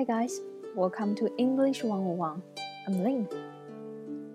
[0.00, 0.40] Hi guys,
[0.74, 2.42] welcome to English One on One.
[2.86, 3.26] I'm Lin.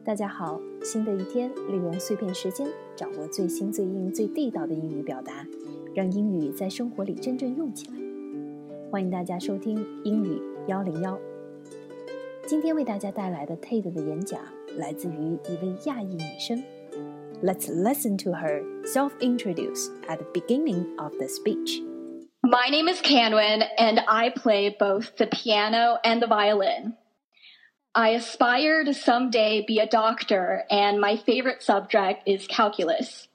[0.04, 5.46] 大家好，新的一天，利用碎片时间掌握最新、最硬、最地道的英语表达，
[5.94, 7.94] 让英语在生活里真正用起来。
[8.90, 11.20] 欢迎大家收听英语幺零幺。
[12.48, 14.42] 今天为大家带来的 Tate 的演讲
[14.78, 16.62] 来自于一位亚裔女生。
[17.42, 21.82] Let's listen to her self-introduce at the beginning of the speech.
[22.49, 26.95] My name is Canwen, and I play both the piano and the violin.
[27.93, 33.27] I aspire to someday be a doctor, and my favorite subject is calculus.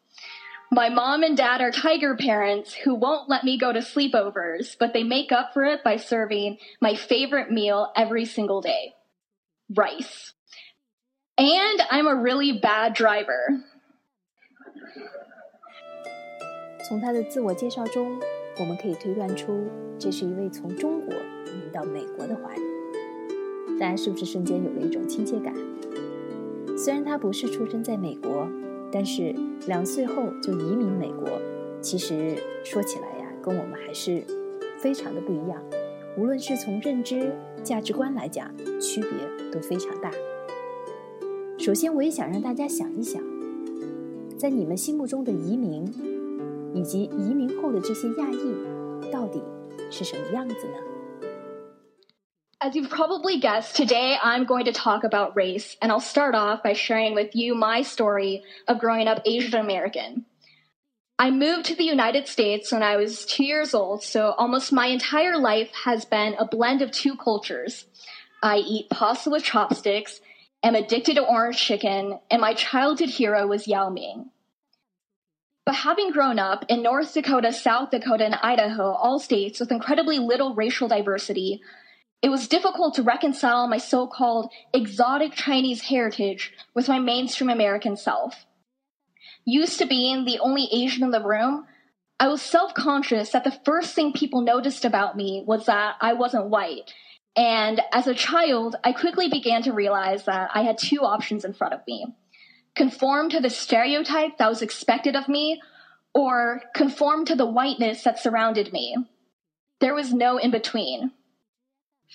[0.72, 4.94] My mom and dad are tiger parents who won't let me go to sleepovers, but
[4.94, 8.94] they make up for it by serving my favorite meal every single day
[9.76, 10.32] rice.
[11.38, 13.62] And I'm a really bad driver.
[16.88, 18.20] 从他的自我介绍中
[18.60, 19.66] 我们可以推断出，
[19.98, 23.80] 这是一位从中国移民到美国的华人。
[23.80, 25.54] 大家是不是瞬间有了一种亲切感？
[26.78, 28.48] 虽然他不是出生在美国，
[28.92, 29.34] 但是
[29.68, 31.30] 两岁后就移民美国，
[31.82, 34.24] 其实说起来呀，跟我们还是
[34.78, 35.64] 非常的不一样。
[36.18, 37.32] 无论是从认知、
[37.64, 39.10] 价值观来讲，区别
[39.52, 40.12] 都非常大。
[41.58, 43.22] 首先，我也想让大家想一想，
[44.38, 45.86] 在你们心目中的移民，
[46.75, 49.43] 以及移民后的这些亚裔，到底
[49.91, 50.79] 是什么样子呢？
[52.59, 56.73] As you've probably guessed, today I'm going to talk about race, and I'll start off by
[56.73, 60.25] sharing with you my story of growing up Asian American.
[61.19, 64.87] I moved to the United States when I was two years old, so almost my
[64.87, 67.87] entire life has been a blend of two cultures.
[68.43, 70.21] I eat pasta with chopsticks,
[70.63, 74.31] am addicted to orange chicken, and my childhood hero was Yao Ming.
[75.66, 80.18] But having grown up in North Dakota, South Dakota, and Idaho, all states with incredibly
[80.18, 81.62] little racial diversity,
[82.22, 87.96] it was difficult to reconcile my so called exotic Chinese heritage with my mainstream American
[87.96, 88.46] self.
[89.46, 91.66] Used to being the only Asian in the room,
[92.20, 96.14] I was self conscious that the first thing people noticed about me was that I
[96.14, 96.94] wasn't white.
[97.36, 101.54] And as a child, I quickly began to realize that I had two options in
[101.54, 102.06] front of me
[102.76, 105.62] conform to the stereotype that was expected of me,
[106.14, 108.98] or conform to the whiteness that surrounded me.
[109.80, 111.12] There was no in between.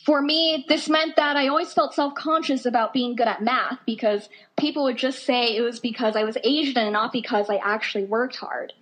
[0.05, 3.79] For me, this meant that I always felt self conscious about being good at math
[3.87, 7.57] because people would just say it was because I was Asian and not because I
[7.57, 8.73] actually worked hard.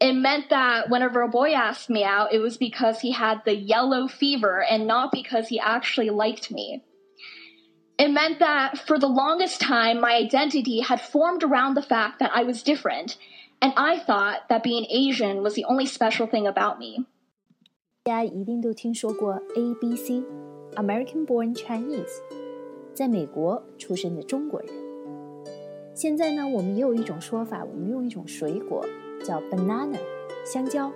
[0.00, 3.54] It meant that whenever a boy asked me out, it was because he had the
[3.54, 6.82] yellow fever and not because he actually liked me.
[7.99, 12.29] It meant that for the longest time, my identity had formed around the fact that
[12.33, 13.15] I was different,
[13.61, 17.05] and I thought that being Asian was the only special thing about me.
[18.03, 20.23] 大家一定都听说过 A B C
[20.75, 22.21] American Born Chinese，
[22.93, 24.69] 在美国出生的中国人。
[25.93, 28.85] 现在呢，我们也有一种说法，我们用一种水果
[29.23, 29.97] 叫 banana
[30.45, 30.91] 香蕉，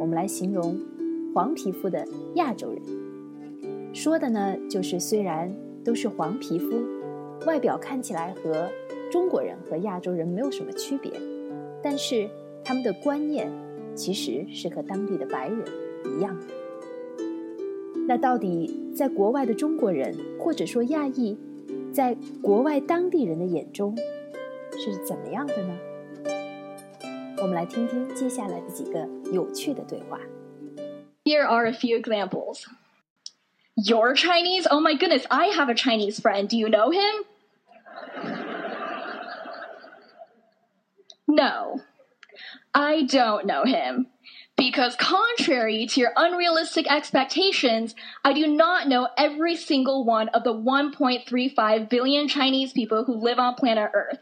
[0.00, 0.80] 我们来形容
[1.34, 3.94] 黄皮肤的亚洲人。
[3.94, 5.54] 说的呢，就是虽然
[5.85, 6.83] 都是黄皮肤，
[7.45, 8.69] 外表看起来和
[9.11, 11.11] 中国人和亚洲人没有什么区别，
[11.81, 12.27] 但是
[12.63, 13.49] 他们的观念
[13.93, 15.63] 其实是和当地的白人
[16.17, 16.53] 一样的。
[18.07, 21.37] 那到底在国外的中国人，或者说亚裔，
[21.93, 23.95] 在国外当地人的眼中
[24.77, 25.77] 是怎么样的呢？
[27.37, 30.19] 我们来听听接下来的几个有趣的对话。
[31.23, 32.63] Here are a few examples.
[33.77, 34.67] You're Chinese?
[34.69, 36.47] Oh my goodness, I have a Chinese friend.
[36.47, 37.13] Do you know him?
[41.27, 41.81] No,
[42.73, 44.07] I don't know him.
[44.57, 47.93] Because, contrary to your unrealistic expectations,
[48.23, 53.37] I do not know every single one of the 1.35 billion Chinese people who live
[53.37, 54.19] on planet Earth.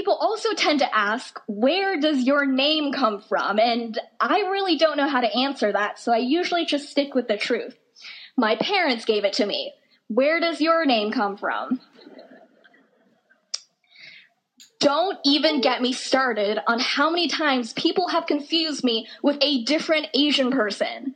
[0.00, 3.58] People also tend to ask, where does your name come from?
[3.58, 7.28] And I really don't know how to answer that, so I usually just stick with
[7.28, 7.76] the truth.
[8.34, 9.74] My parents gave it to me.
[10.08, 11.82] Where does your name come from?
[14.78, 19.64] Don't even get me started on how many times people have confused me with a
[19.64, 21.14] different Asian person.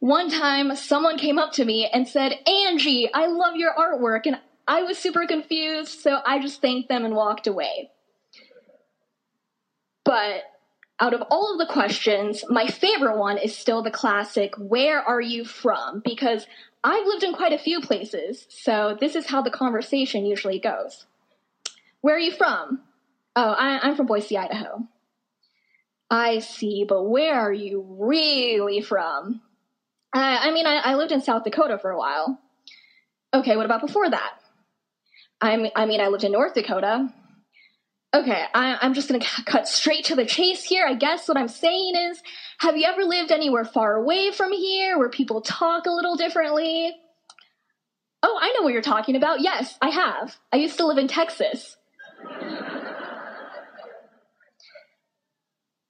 [0.00, 4.22] One time, someone came up to me and said, Angie, I love your artwork.
[4.26, 7.92] And I was super confused, so I just thanked them and walked away.
[10.08, 10.44] But
[11.00, 15.20] out of all of the questions, my favorite one is still the classic, Where are
[15.20, 16.00] you from?
[16.02, 16.46] Because
[16.82, 21.04] I've lived in quite a few places, so this is how the conversation usually goes.
[22.00, 22.80] Where are you from?
[23.36, 24.88] Oh, I, I'm from Boise, Idaho.
[26.10, 29.42] I see, but where are you really from?
[30.14, 32.40] I, I mean, I, I lived in South Dakota for a while.
[33.34, 34.32] Okay, what about before that?
[35.42, 37.12] I mean, I lived in North Dakota.
[38.14, 40.86] Okay, I, I'm just gonna c- cut straight to the chase here.
[40.86, 42.22] I guess what I'm saying is,
[42.58, 46.92] have you ever lived anywhere far away from here where people talk a little differently?
[48.22, 49.40] Oh, I know what you're talking about.
[49.40, 50.36] Yes, I have.
[50.52, 51.76] I used to live in Texas.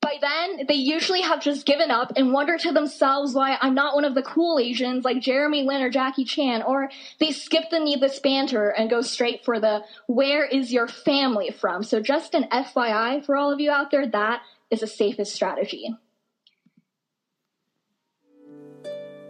[0.08, 3.96] By then, they usually have just given up and wonder to themselves why I'm not
[3.96, 6.90] one of the cool Asians like Jeremy Lin or Jackie Chan, or
[7.20, 11.84] they skip the needless banter and go straight for the where is your family from?
[11.84, 15.96] So, just an FYI for all of you out there, that is the safest strategy.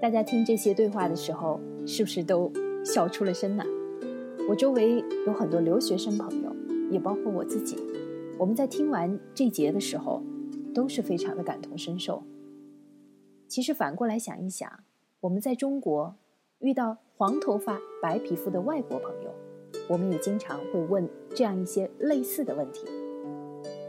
[0.01, 2.51] 大家听这些对话的时候，是不是都
[2.83, 3.63] 笑出了声呢？
[4.50, 6.53] 我周围有很多留学生朋友，
[6.91, 7.77] 也包括我自己。
[8.38, 10.21] 我们在听完这节的时候，
[10.78, 12.22] 都是非常的感同身受。
[13.48, 14.84] 其实反过来想一想，
[15.19, 16.14] 我们在中国
[16.60, 19.34] 遇到黄头发、白皮肤的外国朋友，
[19.88, 22.86] 我们也经常会问这样一些类似的问题。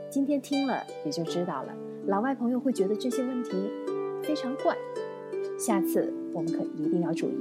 [0.10, 1.78] 今天听了也就知道了，
[2.08, 3.52] 老外朋友会觉得这些问题
[4.24, 4.76] 非常怪。
[5.60, 7.38] 下次我们可一定要注意。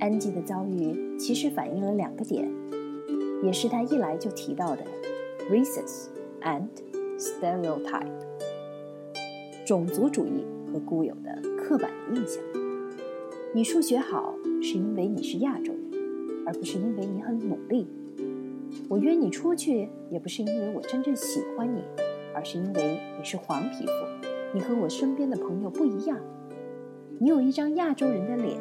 [0.00, 2.52] 安吉的遭遇其实反映了两个点，
[3.44, 4.84] 也是他一来就提到的
[5.48, 6.08] races
[6.42, 6.66] and
[7.24, 8.06] stereotype，
[9.64, 12.42] 种族主义和固有的刻板印象。
[13.54, 17.86] 你数学好是因为你是亚洲人，而不是因为你很努力。
[18.90, 21.82] 我约你出去也不是因为我真正喜欢你，
[22.34, 23.92] 而是因为你是黄皮肤，
[24.52, 26.18] 你和我身边的朋友不一样。
[27.18, 28.58] 你有一张亚洲人的脸，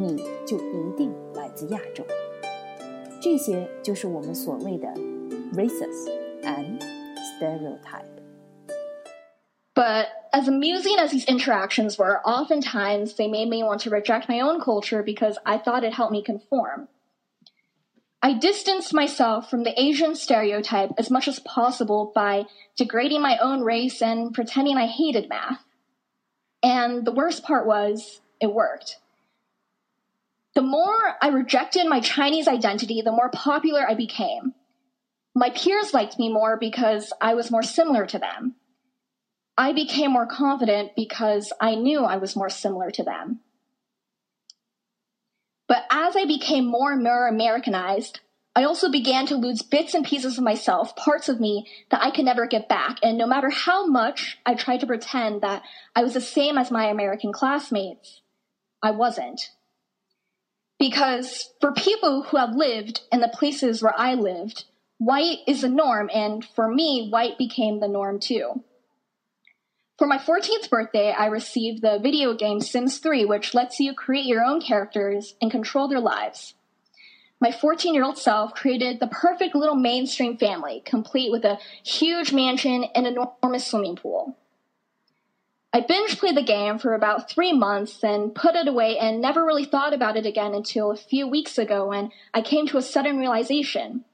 [0.00, 2.02] 你就一定来自亚洲。
[3.20, 4.88] 这些就是我们所谓的
[5.54, 6.08] races
[6.42, 6.82] and
[7.36, 8.20] stereotype.
[9.74, 14.40] But as amusing as these interactions were, oftentimes they made me want to reject my
[14.40, 16.88] own culture because I thought it helped me conform.
[18.22, 22.44] I distanced myself from the Asian stereotype as much as possible by
[22.76, 25.64] degrading my own race and pretending I hated math.
[26.62, 28.98] And the worst part was, it worked.
[30.54, 34.54] The more I rejected my Chinese identity, the more popular I became.
[35.34, 38.56] My peers liked me more because I was more similar to them.
[39.56, 43.40] I became more confident because I knew I was more similar to them.
[45.68, 48.20] But as I became more and more Americanized,
[48.54, 52.10] I also began to lose bits and pieces of myself, parts of me that I
[52.10, 52.98] could never get back.
[53.02, 55.62] And no matter how much I tried to pretend that
[55.96, 58.20] I was the same as my American classmates,
[58.82, 59.50] I wasn't.
[60.78, 64.64] Because for people who have lived in the places where I lived,
[64.98, 68.62] white is the norm, and for me, white became the norm too.
[69.98, 74.26] For my 14th birthday, I received the video game Sims 3, which lets you create
[74.26, 76.54] your own characters and control their lives.
[77.40, 82.32] My 14 year old self created the perfect little mainstream family, complete with a huge
[82.32, 84.36] mansion and an enormous swimming pool.
[85.72, 89.44] I binge played the game for about three months then put it away and never
[89.44, 92.82] really thought about it again until a few weeks ago when I came to a
[92.82, 94.04] sudden realization.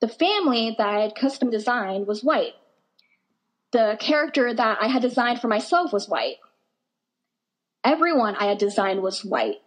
[0.00, 2.54] The family that I had custom designed was white.
[3.70, 6.36] The character that I had designed for myself was white.
[7.84, 9.60] Everyone I had designed was white.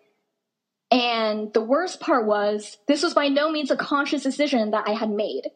[0.92, 4.92] And the worst part was, this was by no means a conscious decision that I
[4.92, 5.52] had made.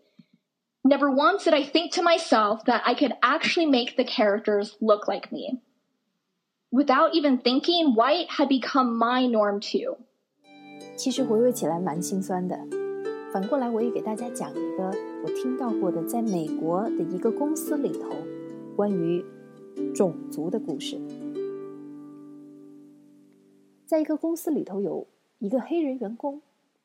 [0.84, 5.08] Never once did I think to myself that I could actually make the characters look
[5.08, 5.62] like me.
[6.72, 9.98] Without even thinking, white had become my norm too.
[10.96, 12.83] 其实回味起来蛮心酸的。
[13.35, 14.93] 反过来，我也给大家讲一个
[15.25, 18.09] 我听到过的，在美国的一个公司里头
[18.76, 19.25] 关于
[19.93, 20.97] 种族的故事。
[23.85, 25.09] 在一个公司里头有
[25.41, 26.43] 一个黑人员工，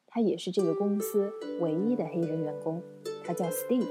[0.07, 2.81] 他也是这个公司唯一的黑人员工，
[3.23, 3.85] 他叫 Steve。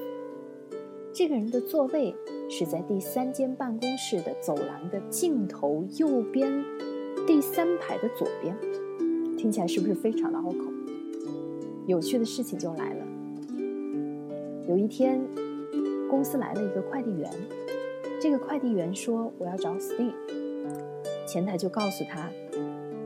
[1.12, 2.12] 这个人的座位
[2.50, 6.64] 是在第三间办公室的走廊的尽头右边
[7.24, 8.58] 第三排的左边，
[9.36, 10.67] 听起来是不是非常的拗口？
[11.88, 13.06] 有趣的事情就来了。
[14.68, 15.26] 有一天，
[16.10, 17.30] 公司来了一个快递员，
[18.20, 20.12] 这个快递员说：“我要找 Steve。”
[21.26, 22.28] 前台就告诉他：“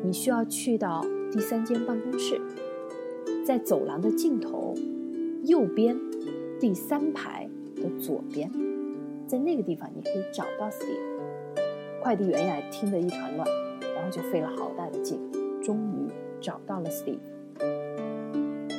[0.03, 2.41] 你需要去到第三间办公室，
[3.47, 4.75] 在走廊的尽头
[5.45, 5.97] 右边
[6.59, 8.51] 第三排的左边，
[9.29, 11.63] 在那个地方你可以找到 Steve。”
[12.03, 13.49] 快递员呀，听得一团乱，
[13.95, 15.21] 然后就费了好大的劲，
[15.63, 16.11] 终于
[16.41, 17.21] 找到了 Steve。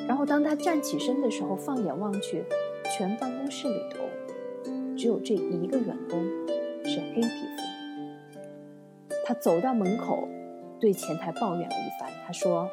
[0.08, 2.44] 然后当他站起身的时候，放眼望去，
[2.98, 4.00] 全办公室里头
[4.98, 6.24] 只有这一个员工
[6.86, 7.54] 是黑皮肤。
[9.26, 10.28] 他走到门口，
[10.80, 12.12] 对前台抱怨了一番。
[12.28, 12.70] 他说：“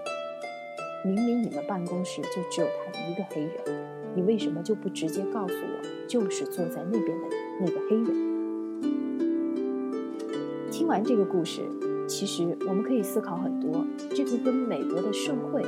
[1.06, 3.52] 明明你们办公室就只有他一个黑人，
[4.16, 7.28] 你为什么就不直接告诉我，就是坐在那边的
[7.60, 8.30] 那个黑人？”
[10.72, 11.62] 听完这个故事，
[12.08, 15.62] 其实我们可以思考很多，这个跟美国的社会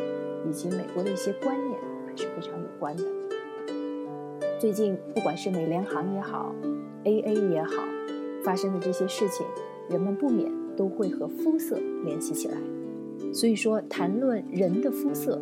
[0.49, 3.05] 以及美国的一些观念还是非常有关的。
[4.59, 6.55] 最近，不管是美联航也好
[7.05, 7.83] ，AA 也好，
[8.45, 9.45] 发生的这些事情，
[9.89, 12.57] 人们不免都会和肤色联系起来。
[13.33, 15.41] 所以说，谈论人的肤色，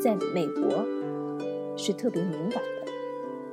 [0.00, 0.84] 在美国
[1.76, 2.92] 是特别敏感的。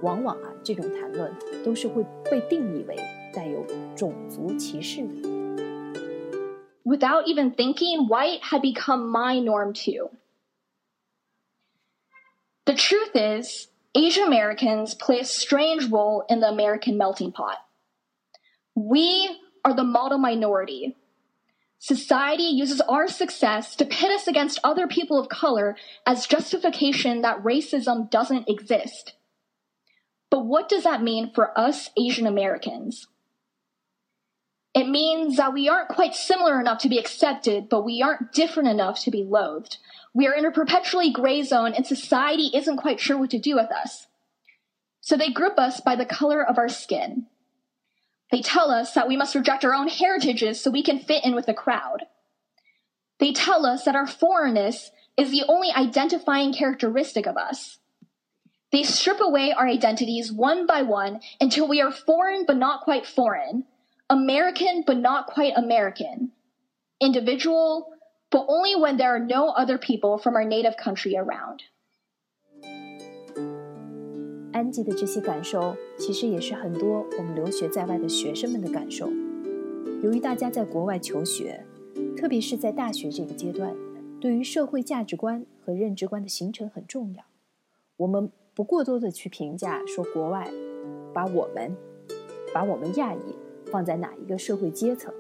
[0.02, 1.32] 往往啊，这种谈论
[1.64, 2.96] 都是会被定义为
[3.34, 5.14] 带有种族歧视的。
[6.84, 10.12] Without even thinking, white had become my norm too.
[12.68, 17.60] The truth is, Asian Americans play a strange role in the American melting pot.
[18.76, 20.98] We are the model minority.
[21.80, 27.42] Society uses our success to pit us against other people of color as justification that
[27.42, 29.14] racism doesn't exist.
[30.30, 33.08] But what does that mean for us Asian Americans?
[34.78, 38.70] It means that we aren't quite similar enough to be accepted, but we aren't different
[38.70, 39.78] enough to be loathed.
[40.14, 43.56] We are in a perpetually gray zone and society isn't quite sure what to do
[43.56, 44.06] with us.
[45.02, 47.26] So they group us by the color of our skin.
[48.32, 51.34] They tell us that we must reject our own heritages so we can fit in
[51.34, 52.04] with the crowd.
[53.20, 57.80] They tell us that our foreignness is the only identifying characteristic of us.
[58.72, 63.08] They strip away our identities one by one until we are foreign but not quite
[63.08, 63.64] foreign,
[64.09, 66.31] American but not quite American,
[66.99, 67.87] individual
[68.31, 71.61] but only when there are no other people from our native country around.
[74.53, 79.09] 安吉的这些感受，其实也是很多我们留学在外的学生们的感受。
[80.03, 81.65] 由于大家在国外求学，
[82.17, 83.75] 特别是在大学这个阶段，
[84.21, 87.25] 对于社会价值观和认知观的形成很重要。
[87.97, 90.51] 我们不过多的去评价说国外
[91.15, 91.75] 把我们
[92.53, 93.19] 把我们亚裔
[93.72, 95.14] 放在哪一个社会阶层，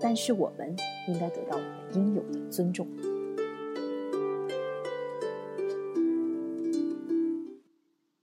[0.00, 2.86] 但是我们应该得到我们应有的尊重。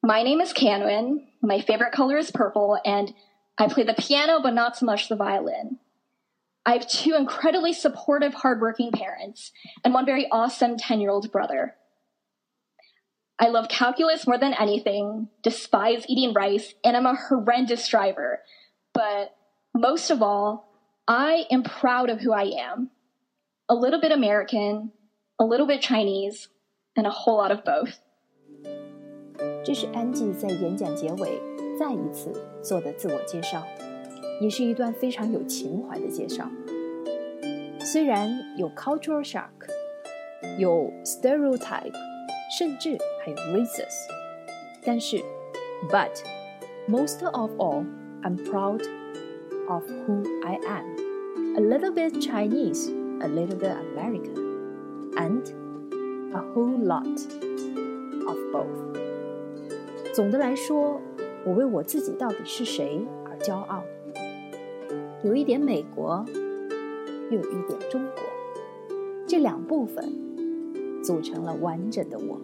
[0.01, 1.23] My name is Canwen.
[1.41, 3.13] My favorite color is purple, and
[3.55, 5.79] I play the piano, but not so much the violin.
[6.63, 9.51] I have two incredibly supportive, hardworking parents
[9.83, 11.75] and one very awesome 10 year old brother.
[13.37, 18.39] I love calculus more than anything, despise eating rice, and I'm a horrendous driver,
[18.94, 19.30] But
[19.72, 20.64] most of all,
[21.06, 22.90] I am proud of who I am.
[23.68, 24.90] A little bit American,
[25.38, 26.48] a little bit Chinese,
[26.96, 27.98] and a whole lot of both.
[29.64, 31.40] 这是安吉在演讲结尾
[31.78, 32.32] 再一次
[32.62, 33.62] 做的自我介绍，
[34.40, 36.46] 也是一段非常有情怀的介绍。
[37.80, 39.50] 虽然有 cultural shock，
[40.58, 41.94] 有 stereotype，
[42.58, 44.08] 甚至还有 racist，
[44.84, 45.22] 但是，
[45.88, 46.22] but
[46.88, 47.86] most of all,
[48.22, 48.82] I'm proud
[49.68, 51.56] of who I am.
[51.56, 52.88] A little bit Chinese,
[53.20, 54.34] a little bit American,
[55.16, 55.42] and
[56.34, 57.06] a whole lot
[58.26, 58.98] of both.
[60.12, 61.00] 总的来说，
[61.44, 63.82] 我为我自己到底是谁而骄傲，
[65.24, 66.24] 有一点美国，
[67.30, 68.22] 又有一点中国，
[69.26, 70.12] 这两部分
[71.02, 72.40] 组成了完整的我。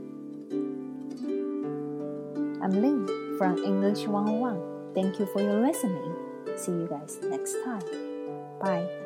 [2.61, 4.70] I'm Lin from English 101.
[4.94, 6.16] Thank you for your listening.
[6.58, 7.84] See you guys next time.
[8.60, 9.01] Bye.